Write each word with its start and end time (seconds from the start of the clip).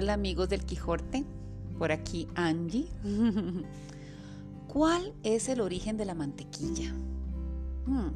Hola 0.00 0.12
amigos 0.12 0.48
del 0.48 0.64
Quijote, 0.64 1.24
por 1.76 1.90
aquí 1.90 2.28
Angie. 2.36 2.86
¿Cuál 4.68 5.12
es 5.24 5.48
el 5.48 5.60
origen 5.60 5.96
de 5.96 6.04
la 6.04 6.14
mantequilla? 6.14 6.94
Hmm. 7.84 8.10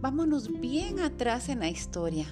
Vámonos 0.00 0.60
bien 0.60 1.00
atrás 1.00 1.48
en 1.48 1.58
la 1.58 1.68
historia, 1.68 2.26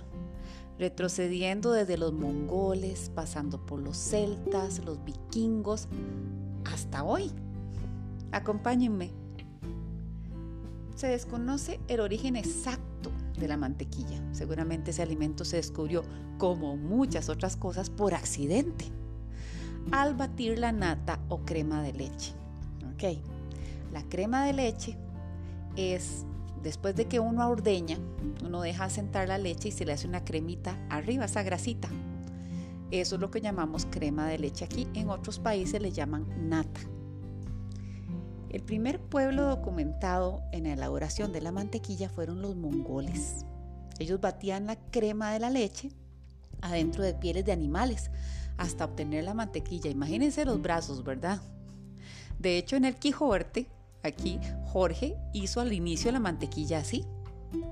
retrocediendo 0.79 1.73
desde 1.73 1.99
los 1.99 2.13
mongoles, 2.13 3.11
pasando 3.13 3.67
por 3.67 3.81
los 3.81 3.97
celtas, 3.97 4.79
los 4.85 5.03
vikingos, 5.05 5.89
hasta 6.73 7.03
hoy. 7.03 7.33
Acompáñenme. 8.31 9.11
Se 10.95 11.09
desconoce 11.09 11.81
el 11.89 11.99
origen 11.99 12.37
exacto 12.37 12.94
de 13.39 13.49
la 13.49 13.57
mantequilla. 13.57 14.23
Seguramente 14.33 14.91
ese 14.91 15.03
alimento 15.03 15.45
se 15.45 15.57
descubrió, 15.57 16.03
como 16.39 16.77
muchas 16.77 17.29
otras 17.29 17.57
cosas, 17.57 17.91
por 17.91 18.15
accidente, 18.15 18.87
al 19.91 20.15
batir 20.15 20.59
la 20.59 20.73
nata 20.73 21.21
o 21.29 21.45
crema 21.45 21.83
de 21.83 21.93
leche. 21.93 22.33
Ok, 22.95 23.19
la 23.93 24.03
crema 24.05 24.45
de 24.45 24.53
leche 24.53 24.97
es 25.77 26.25
después 26.63 26.97
de 26.97 27.07
que 27.07 27.21
uno 27.21 27.47
ordeña, 27.49 27.99
uno 28.45 28.63
deja 28.63 28.89
sentar 28.89 29.29
la 29.29 29.39
leche 29.39 29.69
y 29.69 29.73
se 29.73 29.85
le 29.85 29.93
hace 29.93 30.09
una 30.09 30.25
cremita 30.25 30.79
arriba, 30.89 31.27
esa 31.27 31.43
grasita. 31.43 31.89
Eso 32.91 33.17
es 33.17 33.21
lo 33.21 33.31
que 33.31 33.41
llamamos 33.41 33.87
crema 33.87 34.29
de 34.29 34.39
leche 34.39 34.65
aquí. 34.65 34.87
En 34.95 35.11
otros 35.11 35.39
países 35.39 35.81
le 35.83 35.91
llaman 35.91 36.49
nata. 36.49 36.81
El 38.55 38.63
primer 38.63 39.01
pueblo 39.01 39.47
documentado 39.47 40.45
en 40.53 40.63
la 40.63 40.75
elaboración 40.75 41.33
de 41.33 41.41
la 41.41 41.51
mantequilla 41.51 42.09
fueron 42.09 42.41
los 42.41 42.55
mongoles. 42.55 43.45
Ellos 43.99 44.21
batían 44.21 44.69
la 44.69 44.77
crema 44.77 45.33
de 45.33 45.41
la 45.41 45.51
leche 45.51 45.91
adentro 46.61 47.03
de 47.03 47.15
pieles 47.15 47.45
de 47.45 47.51
animales 47.51 48.13
hasta 48.57 48.85
obtener 48.85 49.25
la 49.25 49.35
mantequilla. 49.35 49.91
Imagínense 49.91 50.45
los 50.45 50.63
brazos, 50.63 51.03
¿verdad? 51.03 51.43
De 52.39 52.57
hecho, 52.57 52.77
en 52.77 52.85
el 52.85 52.95
Quijote, 52.95 53.67
aquí 54.05 54.39
Jorge 54.67 55.17
hizo 55.33 55.61
al 55.61 55.73
inicio 55.73 56.13
la 56.13 56.21
mantequilla 56.21 56.79
así. 56.79 57.05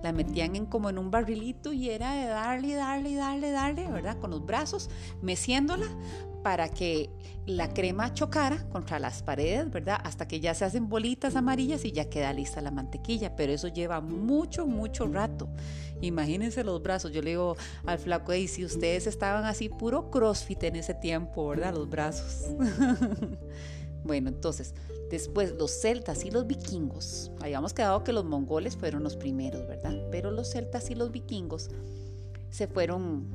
La 0.02 0.12
metían 0.12 0.56
en 0.56 0.66
como 0.66 0.90
en 0.90 0.98
un 0.98 1.10
barrilito 1.10 1.72
y 1.72 1.90
era 1.90 2.14
de 2.14 2.26
darle, 2.26 2.74
darle, 2.74 3.14
darle, 3.14 3.50
darle, 3.50 3.90
¿verdad? 3.90 4.18
Con 4.18 4.30
los 4.30 4.44
brazos, 4.44 4.90
meciéndola 5.20 5.86
para 6.42 6.68
que 6.68 7.10
la 7.46 7.72
crema 7.72 8.12
chocara 8.14 8.68
contra 8.68 8.98
las 8.98 9.22
paredes, 9.22 9.70
¿verdad? 9.70 10.00
Hasta 10.02 10.28
que 10.28 10.40
ya 10.40 10.54
se 10.54 10.64
hacen 10.64 10.88
bolitas 10.88 11.36
amarillas 11.36 11.84
y 11.84 11.92
ya 11.92 12.08
queda 12.08 12.32
lista 12.32 12.60
la 12.60 12.70
mantequilla, 12.70 13.34
pero 13.36 13.52
eso 13.52 13.68
lleva 13.68 14.00
mucho, 14.00 14.66
mucho 14.66 15.06
rato. 15.06 15.48
Imagínense 16.00 16.64
los 16.64 16.82
brazos, 16.82 17.12
yo 17.12 17.22
le 17.22 17.30
digo 17.30 17.56
al 17.86 17.98
flaco, 17.98 18.34
y 18.34 18.48
si 18.48 18.64
ustedes 18.64 19.06
estaban 19.06 19.44
así, 19.44 19.68
puro 19.68 20.10
crossfit 20.10 20.62
en 20.64 20.76
ese 20.76 20.94
tiempo, 20.94 21.48
¿verdad? 21.48 21.74
Los 21.74 21.88
brazos. 21.88 22.48
bueno, 24.04 24.28
entonces, 24.28 24.74
después 25.10 25.54
los 25.58 25.70
celtas 25.70 26.24
y 26.24 26.30
los 26.30 26.46
vikingos, 26.46 27.30
habíamos 27.40 27.72
quedado 27.72 28.02
que 28.02 28.12
los 28.12 28.24
mongoles 28.24 28.76
fueron 28.76 29.02
los 29.02 29.16
primeros, 29.16 29.66
¿verdad? 29.66 29.94
Pero 30.10 30.30
los 30.30 30.50
celtas 30.50 30.90
y 30.90 30.94
los 30.94 31.12
vikingos 31.12 31.70
se 32.50 32.66
fueron 32.66 33.26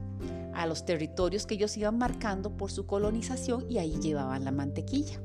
a 0.53 0.65
los 0.65 0.85
territorios 0.85 1.45
que 1.45 1.55
ellos 1.55 1.75
iban 1.77 1.97
marcando 1.97 2.51
por 2.51 2.71
su 2.71 2.85
colonización 2.85 3.65
y 3.69 3.77
ahí 3.77 3.97
llevaban 3.99 4.43
la 4.43 4.51
mantequilla. 4.51 5.21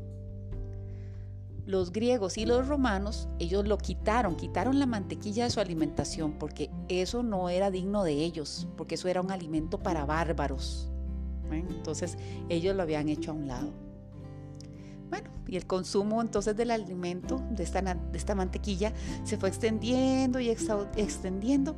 Los 1.64 1.92
griegos 1.92 2.38
y 2.38 2.44
los 2.44 2.66
romanos, 2.66 3.28
ellos 3.38 3.66
lo 3.66 3.78
quitaron, 3.78 4.36
quitaron 4.36 4.78
la 4.78 4.86
mantequilla 4.86 5.44
de 5.44 5.50
su 5.50 5.60
alimentación 5.60 6.38
porque 6.38 6.70
eso 6.88 7.22
no 7.22 7.48
era 7.48 7.70
digno 7.70 8.02
de 8.02 8.12
ellos, 8.12 8.66
porque 8.76 8.96
eso 8.96 9.08
era 9.08 9.20
un 9.20 9.30
alimento 9.30 9.78
para 9.78 10.04
bárbaros. 10.04 10.90
Entonces 11.50 12.16
ellos 12.48 12.74
lo 12.74 12.82
habían 12.82 13.08
hecho 13.08 13.30
a 13.30 13.34
un 13.34 13.46
lado. 13.46 13.72
Y 15.46 15.56
el 15.56 15.66
consumo 15.66 16.20
entonces 16.22 16.56
del 16.56 16.70
alimento, 16.70 17.42
de 17.50 17.62
esta, 17.62 17.82
de 17.82 18.18
esta 18.18 18.34
mantequilla, 18.34 18.92
se 19.24 19.36
fue 19.36 19.48
extendiendo 19.48 20.40
y 20.40 20.48
extendiendo 20.48 21.74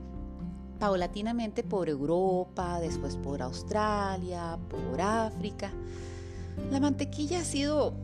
paulatinamente 0.79 1.63
por 1.63 1.89
Europa, 1.89 2.79
después 2.81 3.17
por 3.17 3.43
Australia, 3.43 4.59
por 4.69 5.01
África. 5.01 5.71
La 6.71 6.81
mantequilla 6.81 7.41
ha 7.41 7.45
sido 7.45 7.95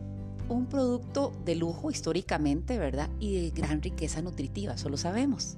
un 0.49 0.65
producto 0.65 1.31
de 1.45 1.55
lujo 1.55 1.91
históricamente, 1.91 2.77
¿verdad? 2.77 3.09
Y 3.19 3.39
de 3.39 3.49
gran 3.51 3.81
riqueza 3.81 4.21
nutritiva, 4.21 4.73
eso 4.73 4.89
lo 4.89 4.97
sabemos. 4.97 5.57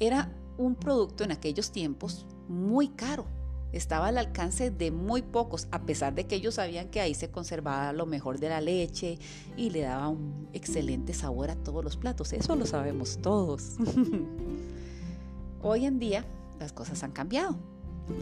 Era 0.00 0.30
un 0.56 0.74
producto 0.74 1.24
en 1.24 1.32
aquellos 1.32 1.70
tiempos 1.72 2.26
muy 2.48 2.88
caro. 2.88 3.26
Estaba 3.72 4.08
al 4.08 4.18
alcance 4.18 4.70
de 4.70 4.90
muy 4.90 5.22
pocos, 5.22 5.68
a 5.70 5.82
pesar 5.82 6.14
de 6.14 6.26
que 6.26 6.36
ellos 6.36 6.54
sabían 6.54 6.88
que 6.88 7.00
ahí 7.00 7.14
se 7.14 7.30
conservaba 7.30 7.92
lo 7.92 8.06
mejor 8.06 8.38
de 8.38 8.48
la 8.48 8.60
leche 8.60 9.18
y 9.56 9.70
le 9.70 9.82
daba 9.82 10.08
un 10.08 10.48
excelente 10.52 11.12
sabor 11.12 11.50
a 11.50 11.56
todos 11.56 11.84
los 11.84 11.96
platos. 11.96 12.32
Eso 12.32 12.56
lo 12.56 12.64
sabemos 12.64 13.18
todos. 13.20 13.76
Hoy 15.62 15.84
en 15.84 15.98
día 15.98 16.24
las 16.58 16.72
cosas 16.72 17.02
han 17.02 17.12
cambiado. 17.12 17.56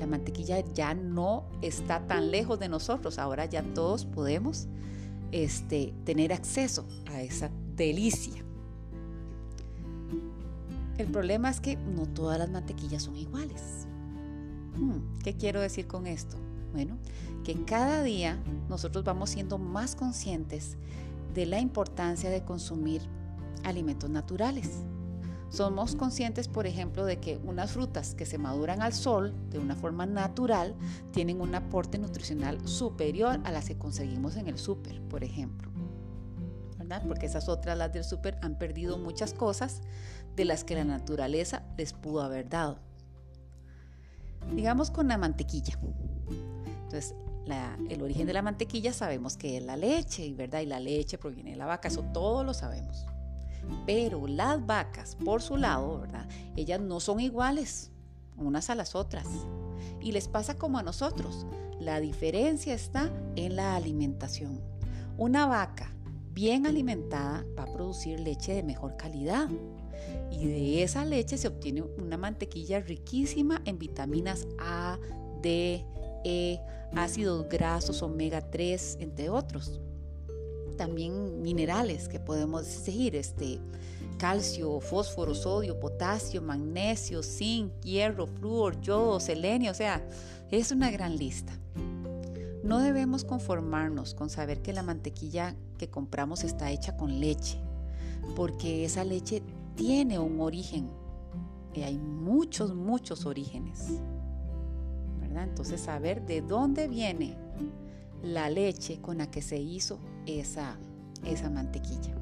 La 0.00 0.06
mantequilla 0.06 0.60
ya 0.74 0.94
no 0.94 1.44
está 1.62 2.06
tan 2.08 2.32
lejos 2.32 2.58
de 2.58 2.68
nosotros. 2.68 3.18
Ahora 3.18 3.44
ya 3.44 3.62
todos 3.62 4.04
podemos 4.04 4.66
este, 5.30 5.94
tener 6.04 6.32
acceso 6.32 6.86
a 7.06 7.22
esa 7.22 7.50
delicia. 7.76 8.42
El 10.98 11.06
problema 11.08 11.50
es 11.50 11.60
que 11.60 11.76
no 11.76 12.06
todas 12.06 12.38
las 12.38 12.50
mantequillas 12.50 13.04
son 13.04 13.16
iguales. 13.16 13.86
Hmm, 14.76 15.18
¿Qué 15.22 15.36
quiero 15.36 15.60
decir 15.60 15.86
con 15.86 16.06
esto? 16.06 16.36
Bueno, 16.72 16.98
que 17.44 17.64
cada 17.64 18.02
día 18.02 18.38
nosotros 18.68 19.04
vamos 19.04 19.30
siendo 19.30 19.58
más 19.58 19.96
conscientes 19.96 20.76
de 21.34 21.46
la 21.46 21.60
importancia 21.60 22.30
de 22.30 22.44
consumir 22.44 23.02
alimentos 23.64 24.10
naturales 24.10 24.84
somos 25.48 25.94
conscientes, 25.94 26.48
por 26.48 26.66
ejemplo, 26.66 27.04
de 27.04 27.18
que 27.18 27.38
unas 27.44 27.72
frutas 27.72 28.14
que 28.14 28.26
se 28.26 28.36
maduran 28.36 28.82
al 28.82 28.92
sol 28.92 29.34
de 29.50 29.58
una 29.58 29.76
forma 29.76 30.04
natural 30.04 30.74
tienen 31.12 31.40
un 31.40 31.54
aporte 31.54 31.98
nutricional 31.98 32.66
superior 32.66 33.40
a 33.44 33.52
las 33.52 33.68
que 33.68 33.78
conseguimos 33.78 34.36
en 34.36 34.48
el 34.48 34.58
súper, 34.58 35.00
por 35.02 35.22
ejemplo. 35.22 35.70
¿verdad? 36.78 37.02
Porque 37.06 37.26
esas 37.26 37.48
otras, 37.48 37.78
las 37.78 37.92
del 37.92 38.04
súper, 38.04 38.38
han 38.42 38.58
perdido 38.58 38.98
muchas 38.98 39.32
cosas 39.32 39.82
de 40.34 40.44
las 40.44 40.64
que 40.64 40.74
la 40.74 40.84
naturaleza 40.84 41.62
les 41.78 41.92
pudo 41.92 42.22
haber 42.22 42.48
dado. 42.48 42.78
Digamos 44.54 44.90
con 44.90 45.08
la 45.08 45.18
mantequilla. 45.18 45.78
Entonces, 46.84 47.14
el 47.90 48.02
origen 48.02 48.26
de 48.26 48.32
la 48.32 48.42
mantequilla 48.42 48.92
sabemos 48.92 49.36
que 49.36 49.58
es 49.58 49.62
la 49.62 49.76
leche, 49.76 50.32
¿verdad? 50.34 50.60
Y 50.60 50.66
la 50.66 50.80
leche 50.80 51.18
proviene 51.18 51.52
de 51.52 51.56
la 51.56 51.66
vaca, 51.66 51.88
eso 51.88 52.02
todos 52.12 52.44
lo 52.44 52.54
sabemos. 52.54 53.06
Pero 53.86 54.26
las 54.26 54.64
vacas, 54.64 55.16
por 55.24 55.42
su 55.42 55.56
lado, 55.56 56.00
¿verdad? 56.00 56.28
Ellas 56.56 56.80
no 56.80 57.00
son 57.00 57.20
iguales 57.20 57.90
unas 58.36 58.70
a 58.70 58.74
las 58.74 58.94
otras. 58.94 59.26
Y 60.00 60.12
les 60.12 60.28
pasa 60.28 60.56
como 60.56 60.78
a 60.78 60.82
nosotros. 60.82 61.46
La 61.80 62.00
diferencia 62.00 62.74
está 62.74 63.10
en 63.34 63.56
la 63.56 63.76
alimentación. 63.76 64.60
Una 65.18 65.46
vaca 65.46 65.92
bien 66.32 66.66
alimentada 66.66 67.44
va 67.58 67.64
a 67.64 67.72
producir 67.72 68.20
leche 68.20 68.54
de 68.54 68.62
mejor 68.62 68.96
calidad. 68.96 69.48
Y 70.30 70.46
de 70.46 70.82
esa 70.82 71.04
leche 71.04 71.38
se 71.38 71.48
obtiene 71.48 71.82
una 71.82 72.16
mantequilla 72.16 72.80
riquísima 72.80 73.62
en 73.64 73.78
vitaminas 73.78 74.46
A, 74.58 74.98
D, 75.42 75.84
E, 76.24 76.60
ácidos 76.94 77.48
grasos 77.48 78.02
omega 78.02 78.40
3, 78.50 78.98
entre 79.00 79.30
otros 79.30 79.80
también 80.76 81.42
minerales 81.42 82.08
que 82.08 82.20
podemos 82.20 82.66
seguir, 82.66 83.16
este, 83.16 83.58
calcio, 84.18 84.80
fósforo, 84.80 85.34
sodio, 85.34 85.80
potasio, 85.80 86.42
magnesio, 86.42 87.22
zinc, 87.22 87.72
hierro, 87.82 88.26
flúor, 88.26 88.80
yodo, 88.80 89.18
selenio, 89.20 89.72
o 89.72 89.74
sea, 89.74 90.06
es 90.50 90.70
una 90.70 90.90
gran 90.90 91.16
lista. 91.16 91.52
No 92.62 92.80
debemos 92.80 93.24
conformarnos 93.24 94.14
con 94.14 94.28
saber 94.28 94.60
que 94.60 94.72
la 94.72 94.82
mantequilla 94.82 95.54
que 95.78 95.88
compramos 95.88 96.44
está 96.44 96.70
hecha 96.70 96.96
con 96.96 97.20
leche, 97.20 97.58
porque 98.34 98.84
esa 98.84 99.04
leche 99.04 99.42
tiene 99.76 100.18
un 100.18 100.40
origen 100.40 100.88
y 101.74 101.82
hay 101.82 101.98
muchos, 101.98 102.74
muchos 102.74 103.26
orígenes. 103.26 104.00
¿verdad? 105.20 105.44
Entonces 105.44 105.80
saber 105.80 106.24
de 106.26 106.40
dónde 106.40 106.88
viene 106.88 107.36
la 108.22 108.50
leche 108.50 109.00
con 109.00 109.18
la 109.18 109.30
que 109.30 109.42
se 109.42 109.58
hizo 109.58 109.98
esa, 110.26 110.78
esa 111.24 111.50
mantequilla. 111.50 112.14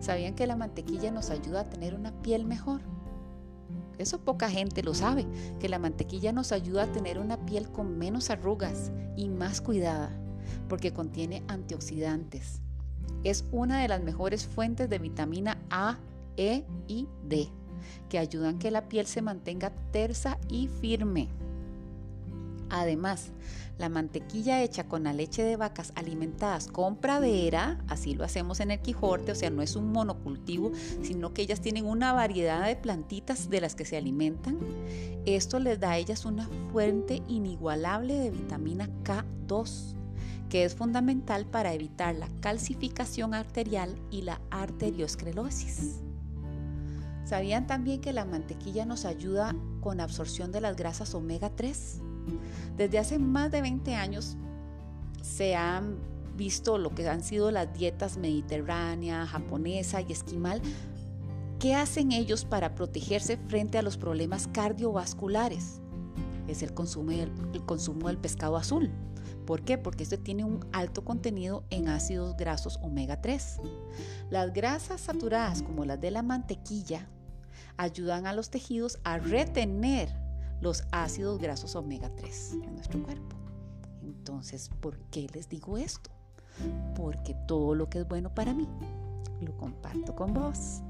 ¿Sabían 0.00 0.34
que 0.34 0.46
la 0.46 0.56
mantequilla 0.56 1.10
nos 1.10 1.30
ayuda 1.30 1.60
a 1.60 1.70
tener 1.70 1.94
una 1.94 2.12
piel 2.20 2.44
mejor? 2.44 2.82
Eso 3.96 4.20
poca 4.20 4.50
gente 4.50 4.82
lo 4.82 4.92
sabe, 4.92 5.26
que 5.60 5.68
la 5.68 5.78
mantequilla 5.78 6.32
nos 6.32 6.52
ayuda 6.52 6.84
a 6.84 6.92
tener 6.92 7.18
una 7.18 7.46
piel 7.46 7.70
con 7.70 7.96
menos 7.96 8.28
arrugas 8.28 8.90
y 9.16 9.28
más 9.28 9.60
cuidada, 9.60 10.10
porque 10.68 10.92
contiene 10.92 11.42
antioxidantes. 11.48 12.63
Es 13.24 13.44
una 13.50 13.80
de 13.80 13.88
las 13.88 14.02
mejores 14.02 14.46
fuentes 14.46 14.88
de 14.88 14.98
vitamina 14.98 15.58
A, 15.70 15.98
E 16.36 16.64
y 16.86 17.08
D, 17.26 17.48
que 18.08 18.18
ayudan 18.18 18.58
que 18.58 18.70
la 18.70 18.88
piel 18.88 19.06
se 19.06 19.22
mantenga 19.22 19.72
tersa 19.90 20.38
y 20.48 20.68
firme. 20.68 21.28
Además, 22.70 23.30
la 23.78 23.88
mantequilla 23.88 24.62
hecha 24.62 24.88
con 24.88 25.04
la 25.04 25.12
leche 25.12 25.42
de 25.42 25.56
vacas 25.56 25.92
alimentadas 25.96 26.68
con 26.68 26.96
pradera, 26.96 27.82
así 27.88 28.14
lo 28.14 28.24
hacemos 28.24 28.60
en 28.60 28.70
el 28.70 28.80
Quijote, 28.80 29.32
o 29.32 29.34
sea, 29.34 29.50
no 29.50 29.62
es 29.62 29.76
un 29.76 29.90
monocultivo, 29.92 30.72
sino 31.02 31.32
que 31.32 31.42
ellas 31.42 31.60
tienen 31.60 31.86
una 31.86 32.12
variedad 32.12 32.66
de 32.66 32.76
plantitas 32.76 33.50
de 33.50 33.60
las 33.60 33.74
que 33.74 33.84
se 33.84 33.96
alimentan. 33.96 34.58
Esto 35.26 35.58
les 35.58 35.80
da 35.80 35.92
a 35.92 35.98
ellas 35.98 36.24
una 36.24 36.48
fuente 36.72 37.22
inigualable 37.28 38.14
de 38.14 38.30
vitamina 38.30 38.88
K2, 39.02 39.94
que 40.54 40.64
es 40.64 40.76
fundamental 40.76 41.46
para 41.46 41.74
evitar 41.74 42.14
la 42.14 42.28
calcificación 42.38 43.34
arterial 43.34 43.98
y 44.12 44.22
la 44.22 44.40
arteriosclerosis. 44.52 45.96
¿Sabían 47.24 47.66
también 47.66 48.00
que 48.00 48.12
la 48.12 48.24
mantequilla 48.24 48.86
nos 48.86 49.04
ayuda 49.04 49.52
con 49.80 49.96
la 49.96 50.04
absorción 50.04 50.52
de 50.52 50.60
las 50.60 50.76
grasas 50.76 51.12
omega 51.16 51.50
3? 51.50 51.98
Desde 52.76 53.00
hace 53.00 53.18
más 53.18 53.50
de 53.50 53.62
20 53.62 53.96
años 53.96 54.36
se 55.22 55.56
han 55.56 55.96
visto 56.36 56.78
lo 56.78 56.94
que 56.94 57.08
han 57.08 57.24
sido 57.24 57.50
las 57.50 57.74
dietas 57.74 58.16
mediterránea, 58.16 59.26
japonesa 59.26 60.02
y 60.02 60.12
esquimal. 60.12 60.62
¿Qué 61.58 61.74
hacen 61.74 62.12
ellos 62.12 62.44
para 62.44 62.76
protegerse 62.76 63.38
frente 63.48 63.76
a 63.76 63.82
los 63.82 63.96
problemas 63.96 64.46
cardiovasculares? 64.46 65.80
Es 66.46 66.62
el 66.62 66.72
consumo 66.74 67.10
el 67.10 67.64
consumo 67.66 68.06
del 68.06 68.18
pescado 68.18 68.56
azul. 68.56 68.92
¿Por 69.46 69.62
qué? 69.62 69.76
Porque 69.78 70.04
este 70.04 70.18
tiene 70.18 70.44
un 70.44 70.64
alto 70.72 71.04
contenido 71.04 71.64
en 71.70 71.88
ácidos 71.88 72.36
grasos 72.36 72.78
omega 72.82 73.20
3. 73.20 73.60
Las 74.30 74.52
grasas 74.52 75.02
saturadas 75.02 75.62
como 75.62 75.84
las 75.84 76.00
de 76.00 76.10
la 76.10 76.22
mantequilla 76.22 77.08
ayudan 77.76 78.26
a 78.26 78.32
los 78.32 78.50
tejidos 78.50 78.98
a 79.04 79.18
retener 79.18 80.08
los 80.60 80.84
ácidos 80.92 81.38
grasos 81.38 81.76
omega 81.76 82.10
3 82.16 82.52
en 82.62 82.74
nuestro 82.74 83.02
cuerpo. 83.02 83.36
Entonces, 84.02 84.70
¿por 84.80 84.98
qué 85.10 85.26
les 85.34 85.48
digo 85.48 85.76
esto? 85.76 86.10
Porque 86.94 87.34
todo 87.46 87.74
lo 87.74 87.90
que 87.90 87.98
es 88.00 88.08
bueno 88.08 88.34
para 88.34 88.54
mí 88.54 88.68
lo 89.40 89.56
comparto 89.56 90.14
con 90.14 90.32
vos. 90.32 90.80